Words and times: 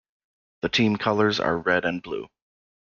The 0.63 0.69
team 0.69 0.97
colours 0.97 1.39
are 1.39 1.59
red 1.59 1.85
and 1.85 2.01
blue. 2.01 2.27